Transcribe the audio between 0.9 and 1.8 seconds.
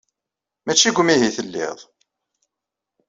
umihi ay telliḍ.